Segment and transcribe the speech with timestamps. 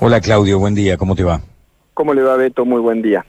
[0.00, 1.40] Hola Claudio, buen día, ¿cómo te va?
[1.94, 2.64] ¿Cómo le va Beto?
[2.64, 3.24] Muy buen día.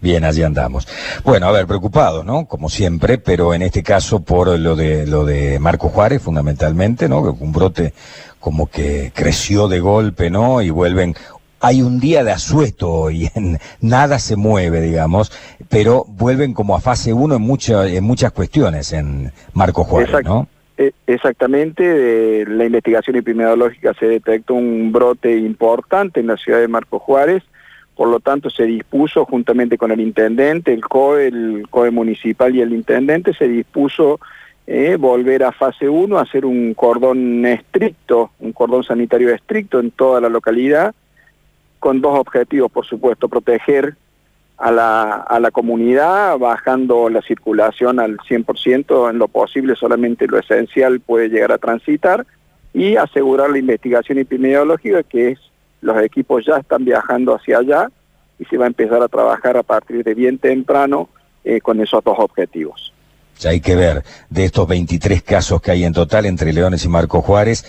[0.00, 0.86] Bien, allí andamos.
[1.24, 2.46] Bueno, a ver, preocupado, ¿no?
[2.46, 7.20] Como siempre, pero en este caso por lo de lo de Marco Juárez, fundamentalmente, ¿no?
[7.20, 7.92] Un brote
[8.38, 10.62] como que creció de golpe, ¿no?
[10.62, 11.14] Y vuelven.
[11.60, 15.32] Hay un día de asueto y en nada se mueve, digamos,
[15.68, 20.46] pero vuelven como a fase 1 en, muchas en muchas cuestiones en Marco Juárez, ¿no?
[20.78, 27.00] E, exactamente, la investigación epidemiológica se detectó un brote importante en la ciudad de Marco
[27.00, 27.42] Juárez,
[27.96, 32.60] por lo tanto se dispuso juntamente con el intendente, el COE, el COE municipal y
[32.60, 34.20] el intendente, se dispuso
[34.68, 40.20] eh, volver a fase 1, hacer un cordón estricto, un cordón sanitario estricto en toda
[40.20, 40.94] la localidad,
[41.80, 43.96] con dos objetivos, por supuesto, proteger
[44.58, 50.38] a la, a la comunidad, bajando la circulación al 100%, en lo posible solamente lo
[50.38, 52.26] esencial puede llegar a transitar,
[52.74, 55.38] y asegurar la investigación epidemiológica, que es
[55.80, 57.90] los equipos ya están viajando hacia allá
[58.38, 61.08] y se va a empezar a trabajar a partir de bien temprano
[61.44, 62.92] eh, con esos dos objetivos.
[63.38, 66.88] Ya hay que ver, de estos 23 casos que hay en total entre Leones y
[66.88, 67.64] Marco Juárez,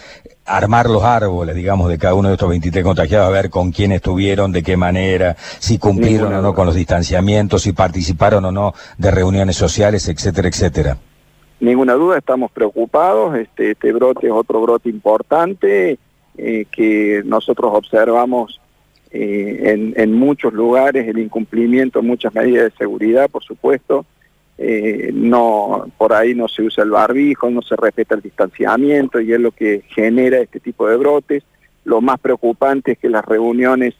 [0.49, 3.91] armar los árboles, digamos, de cada uno de estos 23 contagiados, a ver con quién
[3.91, 8.73] estuvieron, de qué manera, si cumplieron o no con los distanciamientos, si participaron o no
[8.97, 10.97] de reuniones sociales, etcétera, etcétera.
[11.59, 15.99] Ninguna duda, estamos preocupados, este, este brote es otro brote importante,
[16.37, 18.61] eh, que nosotros observamos
[19.11, 24.05] eh, en, muchos lugares el incumplimiento de muchas medidas de seguridad, por supuesto.
[24.61, 29.31] Eh, no por ahí no se usa el barbijo, no se respeta el distanciamiento y
[29.31, 31.43] es lo que genera este tipo de brotes.
[31.85, 33.95] Lo más preocupante es que las reuniones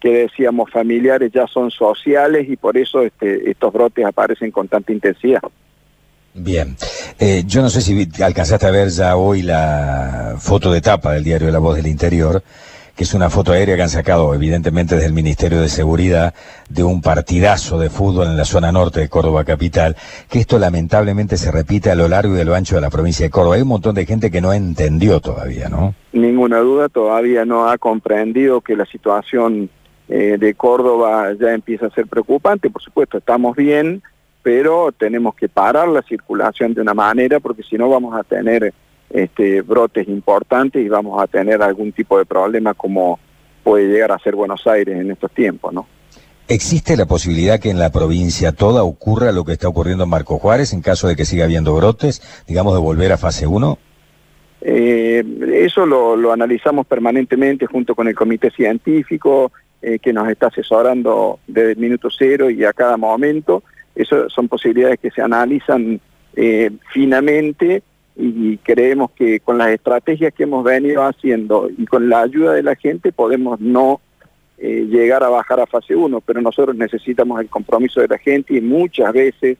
[0.00, 4.90] que decíamos familiares ya son sociales y por eso este, estos brotes aparecen con tanta
[4.90, 5.42] intensidad.
[6.32, 6.76] Bien,
[7.18, 11.24] eh, yo no sé si alcanzaste a ver ya hoy la foto de tapa del
[11.24, 12.42] diario La Voz del Interior,
[13.00, 16.34] que es una foto aérea que han sacado evidentemente desde el Ministerio de Seguridad
[16.68, 19.96] de un partidazo de fútbol en la zona norte de Córdoba capital,
[20.28, 23.24] que esto lamentablemente se repite a lo largo y de lo ancho de la provincia
[23.24, 23.54] de Córdoba.
[23.54, 25.94] Hay un montón de gente que no entendió todavía, ¿no?
[26.12, 29.70] Ninguna duda, todavía no ha comprendido que la situación
[30.10, 32.68] eh, de Córdoba ya empieza a ser preocupante.
[32.68, 34.02] Por supuesto, estamos bien,
[34.42, 38.74] pero tenemos que parar la circulación de una manera porque si no vamos a tener
[39.10, 43.18] este, brotes importantes y vamos a tener algún tipo de problema como
[43.62, 45.86] puede llegar a ser Buenos Aires en estos tiempos, ¿no?
[46.48, 50.38] ¿Existe la posibilidad que en la provincia toda ocurra lo que está ocurriendo en Marco
[50.38, 53.78] Juárez en caso de que siga habiendo brotes, digamos de volver a fase 1?
[54.62, 61.38] Eh, eso lo, analizamos permanentemente junto con el comité científico eh, que nos está asesorando
[61.46, 63.62] desde el minuto cero y a cada momento
[63.94, 66.00] eso son posibilidades que se analizan
[66.36, 67.82] eh, finamente
[68.22, 72.62] y creemos que con las estrategias que hemos venido haciendo y con la ayuda de
[72.62, 74.00] la gente podemos no
[74.58, 78.54] eh, llegar a bajar a fase 1, pero nosotros necesitamos el compromiso de la gente
[78.54, 79.56] y muchas veces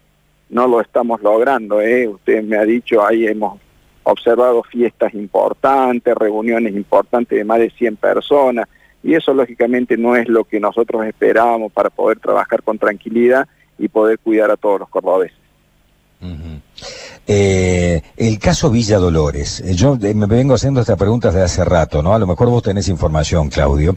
[0.50, 1.80] no lo estamos logrando.
[1.80, 2.06] ¿eh?
[2.06, 3.58] Usted me ha dicho, ahí hemos
[4.02, 8.68] observado fiestas importantes, reuniones importantes de más de 100 personas,
[9.02, 13.48] y eso lógicamente no es lo que nosotros esperábamos para poder trabajar con tranquilidad
[13.78, 15.38] y poder cuidar a todos los cordobeses.
[18.20, 22.02] El caso Villa Dolores, eh, yo eh, me vengo haciendo esta pregunta desde hace rato,
[22.02, 22.12] ¿no?
[22.12, 23.96] A lo mejor vos tenés información, Claudio.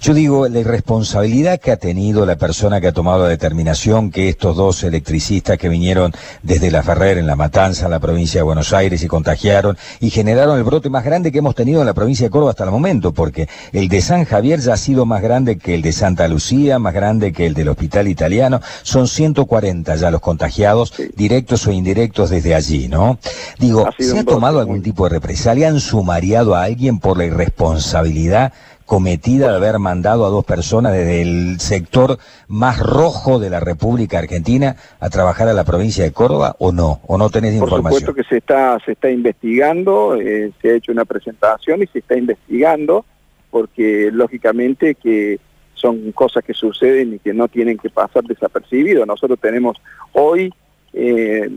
[0.00, 4.28] Yo digo, la irresponsabilidad que ha tenido la persona que ha tomado la determinación que
[4.28, 8.72] estos dos electricistas que vinieron desde La Ferrer en La Matanza, la provincia de Buenos
[8.72, 12.26] Aires, y contagiaron y generaron el brote más grande que hemos tenido en la provincia
[12.26, 15.58] de Córdoba hasta el momento, porque el de San Javier ya ha sido más grande
[15.58, 18.60] que el de Santa Lucía, más grande que el del Hospital Italiano.
[18.82, 22.88] Son 140 ya los contagiados, directos o indirectos desde allí.
[22.88, 23.20] ¿no?
[23.60, 25.68] Digo, ¿se ha tomado algún tipo de represalia?
[25.68, 28.54] ¿Han sumariado a alguien por la irresponsabilidad
[28.86, 34.18] cometida de haber mandado a dos personas desde el sector más rojo de la República
[34.18, 37.00] Argentina a trabajar a la provincia de Córdoba o no?
[37.06, 37.82] ¿O no tenés información?
[37.82, 41.86] Por supuesto que se está, se está investigando, eh, se ha hecho una presentación y
[41.86, 43.04] se está investigando
[43.50, 45.38] porque lógicamente que
[45.74, 49.06] son cosas que suceden y que no tienen que pasar desapercibido.
[49.06, 49.76] Nosotros tenemos
[50.12, 50.52] hoy
[50.92, 51.48] eh,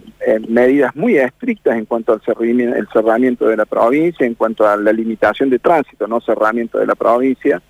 [0.47, 4.93] medidas muy estrictas en cuanto al cerramiento, cerramiento de la provincia, en cuanto a la
[4.93, 7.61] limitación de tránsito, no cerramiento de la provincia,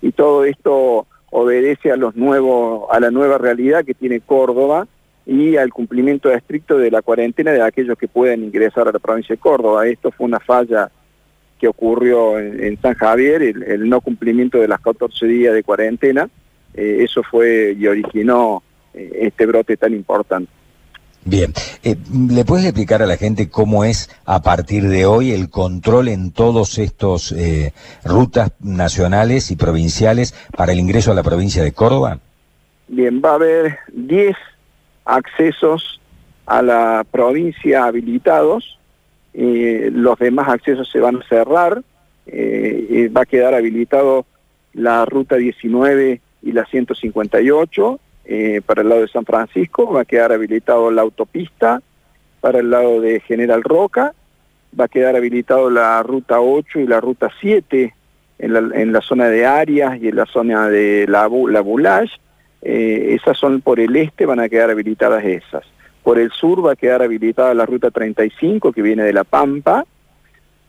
[0.00, 4.86] y todo esto obedece a los nuevos, a la nueva realidad que tiene Córdoba
[5.26, 9.34] y al cumplimiento estricto de la cuarentena de aquellos que pueden ingresar a la provincia
[9.34, 9.86] de Córdoba.
[9.86, 10.90] Esto fue una falla
[11.58, 16.30] que ocurrió en, San Javier, el, no cumplimiento de las 14 días de cuarentena,
[16.74, 18.62] eh, eso fue y originó
[18.94, 20.50] eh, este brote tan importante.
[21.24, 21.96] Bien, eh,
[22.30, 26.32] ¿le puedes explicar a la gente cómo es a partir de hoy el control en
[26.32, 27.72] todos estos eh,
[28.04, 32.20] rutas nacionales y provinciales para el ingreso a la provincia de Córdoba?
[32.86, 34.36] Bien, va a haber 10
[35.04, 36.00] accesos
[36.46, 38.78] a la provincia habilitados,
[39.34, 41.82] eh, los demás accesos se van a cerrar,
[42.26, 44.26] va a quedar habilitado
[44.74, 50.04] la ruta 19 y la 158, eh, para el lado de San Francisco, va a
[50.04, 51.80] quedar habilitado la autopista
[52.42, 54.12] para el lado de General Roca,
[54.78, 57.94] va a quedar habilitado la ruta 8 y la ruta 7
[58.38, 62.20] en la, zona de Arias y en la zona de la, la Boulage,
[62.60, 65.64] eh, esas son por el este, van a quedar habilitadas esas.
[66.02, 69.86] Por el sur va a quedar habilitada la ruta 35 que viene de La Pampa,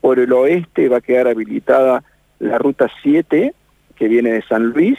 [0.00, 2.02] por el oeste va a quedar habilitada
[2.38, 3.52] la ruta 7
[3.96, 4.98] que viene de San Luis,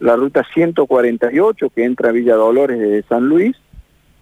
[0.00, 3.56] la ruta 148 que entra a Villa Dolores desde San Luis,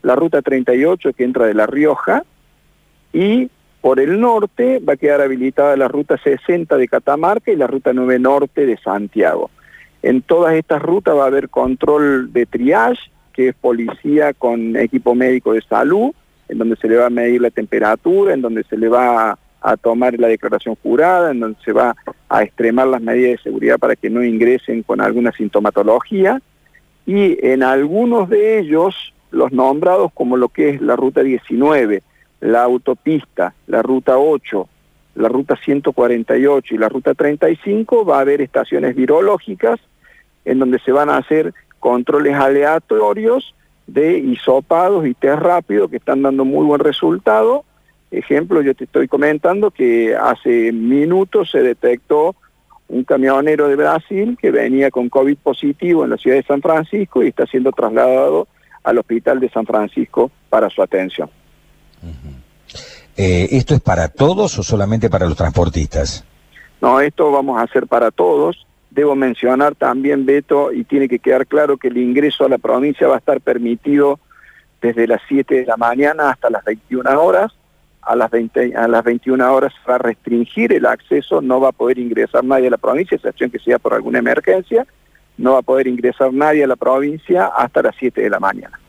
[0.03, 2.25] la ruta 38 que entra de La Rioja
[3.13, 3.49] y
[3.81, 7.93] por el norte va a quedar habilitada la ruta 60 de Catamarca y la ruta
[7.93, 9.51] 9 norte de Santiago.
[10.03, 15.15] En todas estas rutas va a haber control de triage, que es policía con equipo
[15.15, 16.11] médico de salud,
[16.49, 19.77] en donde se le va a medir la temperatura, en donde se le va a
[19.77, 21.95] tomar la declaración jurada, en donde se va
[22.29, 26.41] a extremar las medidas de seguridad para que no ingresen con alguna sintomatología,
[27.07, 32.03] y en algunos de ellos, los nombrados como lo que es la ruta 19,
[32.41, 34.69] la autopista, la ruta 8,
[35.15, 39.81] la ruta 148 y la ruta 35, va a haber estaciones virológicas
[40.45, 43.55] en donde se van a hacer controles aleatorios
[43.87, 47.65] de hisopados y test rápido que están dando muy buen resultado
[48.11, 52.35] Ejemplo, yo te estoy comentando que hace minutos se detectó
[52.89, 57.23] un camionero de Brasil que venía con COVID positivo en la ciudad de San Francisco
[57.23, 58.49] y está siendo trasladado
[58.83, 61.29] al hospital de San Francisco para su atención.
[63.17, 66.25] Eh, ¿Esto es para todos o solamente para los transportistas?
[66.81, 68.67] No, esto vamos a hacer para todos.
[68.91, 73.07] Debo mencionar también, Beto, y tiene que quedar claro que el ingreso a la provincia
[73.07, 74.19] va a estar permitido
[74.81, 77.58] desde las 7 de la mañana hasta las 21 horas
[78.09, 81.73] a las, 20, a las 21 horas va a restringir el acceso, no va a
[81.73, 84.87] poder ingresar nadie a la provincia, excepción que sea por alguna emergencia,
[85.37, 88.81] no va a poder ingresar nadie a la provincia hasta las 7 de la mañana.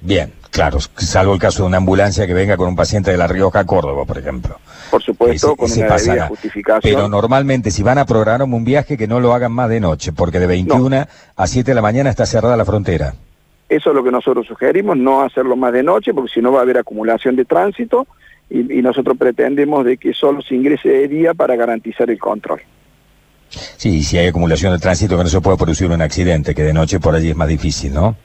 [0.00, 3.26] Bien, claro, salvo el caso de una ambulancia que venga con un paciente de La
[3.26, 4.58] Rioja a Córdoba, por ejemplo.
[4.90, 6.80] Por supuesto, con una debida justificación.
[6.82, 10.12] Pero normalmente, si van a programar un viaje, que no lo hagan más de noche,
[10.12, 13.14] porque de 21 a 7 de la mañana está cerrada la frontera.
[13.68, 16.60] Eso es lo que nosotros sugerimos, no hacerlo más de noche, porque si no va
[16.60, 18.06] a haber acumulación de tránsito
[18.48, 22.60] y, nosotros pretendemos de que solo se ingrese de día para garantizar el control.
[23.50, 26.72] Sí, si hay acumulación de tránsito que no se puede producir un accidente, que de
[26.72, 28.16] noche por allí es más difícil, ¿no?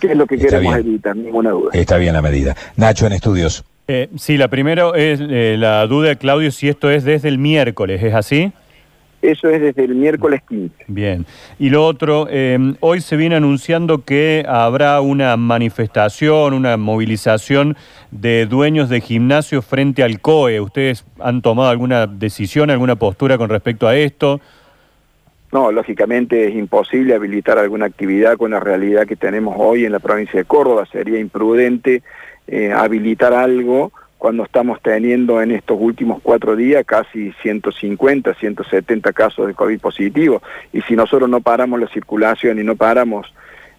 [0.00, 1.70] Que es lo que queremos evitar, ninguna duda.
[1.72, 2.56] Está bien la medida.
[2.76, 3.64] Nacho, en estudios.
[3.88, 8.02] Eh, sí, la primera es eh, la duda, Claudio, si esto es desde el miércoles,
[8.02, 8.52] ¿es así?
[9.20, 10.84] Eso es desde el miércoles 15.
[10.86, 11.26] Bien.
[11.58, 17.76] Y lo otro, em, hoy se viene anunciando que habrá una manifestación, una movilización
[18.12, 20.60] de dueños de gimnasio frente al COE.
[20.60, 24.40] ¿Ustedes han tomado alguna decisión, alguna postura con respecto a esto?
[25.50, 29.98] No, lógicamente es imposible habilitar alguna actividad con la realidad que tenemos hoy en la
[29.98, 30.86] provincia de Córdoba.
[30.92, 32.02] Sería imprudente
[32.46, 39.46] eh, habilitar algo cuando estamos teniendo en estos últimos cuatro días casi 150, 170 casos
[39.46, 40.42] de COVID positivo.
[40.72, 43.32] Y si nosotros no paramos la circulación y no paramos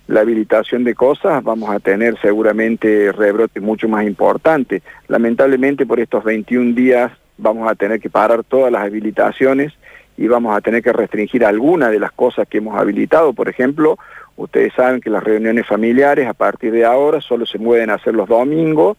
[0.07, 4.81] la habilitación de cosas, vamos a tener seguramente rebrotes mucho más importantes.
[5.07, 9.73] Lamentablemente por estos 21 días vamos a tener que parar todas las habilitaciones
[10.17, 13.33] y vamos a tener que restringir algunas de las cosas que hemos habilitado.
[13.33, 13.99] Por ejemplo,
[14.35, 18.27] ustedes saben que las reuniones familiares a partir de ahora solo se pueden hacer los
[18.27, 18.97] domingos,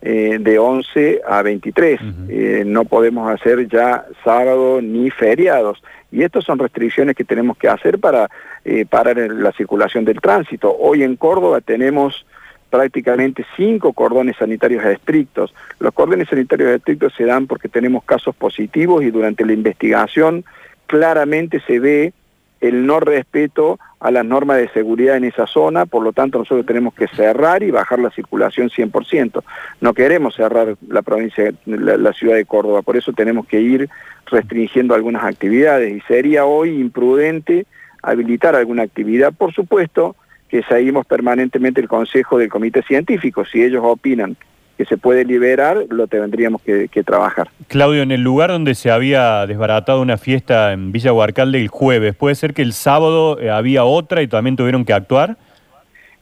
[0.00, 2.00] eh, de 11 a 23.
[2.28, 5.82] Eh, no podemos hacer ya sábado ni feriados.
[6.10, 8.28] Y estas son restricciones que tenemos que hacer para
[8.64, 10.74] eh, parar la circulación del tránsito.
[10.78, 12.24] Hoy en Córdoba tenemos
[12.70, 15.54] prácticamente cinco cordones sanitarios estrictos.
[15.80, 20.44] Los cordones sanitarios estrictos se dan porque tenemos casos positivos y durante la investigación
[20.86, 22.12] claramente se ve
[22.60, 26.66] el no respeto a las normas de seguridad en esa zona, por lo tanto nosotros
[26.66, 29.42] tenemos que cerrar y bajar la circulación 100%.
[29.80, 33.88] No queremos cerrar la provincia, la, ciudad de Córdoba, por eso tenemos que ir
[34.26, 37.66] restringiendo algunas actividades y sería hoy imprudente
[38.02, 40.16] habilitar alguna actividad, por supuesto
[40.48, 44.36] que seguimos permanentemente el consejo del comité científico, si ellos opinan
[44.78, 47.50] que se puede liberar, lo tendríamos que, trabajar.
[47.66, 52.14] Claudio, en el lugar donde se había desbaratado una fiesta en Villa Huarcalde el jueves,
[52.14, 55.36] ¿puede ser que el sábado eh, había otra y también tuvieron que actuar?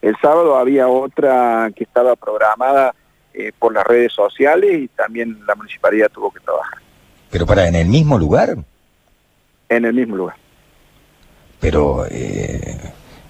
[0.01, 2.95] El sábado había otra que estaba programada
[3.35, 6.79] eh, por las redes sociales y también la municipalidad tuvo que trabajar.
[7.29, 8.55] ¿Pero para en el mismo lugar?
[9.69, 10.35] En el mismo lugar.
[11.59, 12.75] Pero, eh,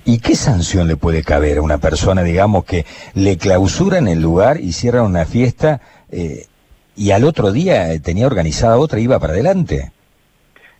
[0.08, 4.60] ¿y qué sanción le puede caber a una persona, digamos, que le clausuran el lugar
[4.62, 6.46] y cierran una fiesta eh,
[6.96, 9.92] y al otro día tenía organizada otra y iba para adelante?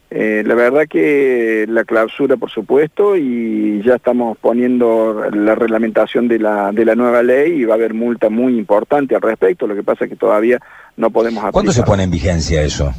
[0.10, 6.40] Eh, la verdad que la clausura, por supuesto, y ya estamos poniendo la reglamentación de
[6.40, 9.76] la, de la nueva ley y va a haber multa muy importante al respecto, lo
[9.76, 10.60] que pasa es que todavía
[10.96, 11.52] no podemos aplicar.
[11.52, 12.94] ¿Cuándo se pone en vigencia eso?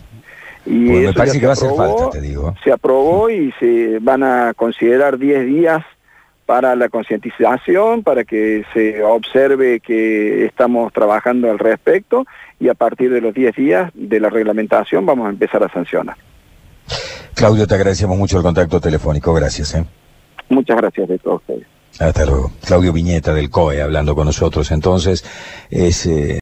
[0.66, 2.54] Y me parece que va a hacer falta, te digo.
[2.62, 5.82] Se aprobó y se van a considerar 10 días
[6.49, 12.25] para la concientización, para que se observe que estamos trabajando al respecto
[12.59, 16.17] y a partir de los 10 días de la reglamentación vamos a empezar a sancionar.
[17.35, 19.75] Claudio, te agradecemos mucho el contacto telefónico, gracias.
[19.75, 19.85] ¿eh?
[20.49, 21.67] Muchas gracias de todos ustedes.
[22.00, 22.50] Hasta luego.
[22.64, 24.71] Claudio Viñeta del COE hablando con nosotros.
[24.71, 25.26] Entonces,
[25.69, 26.07] es...
[26.07, 26.37] Eh,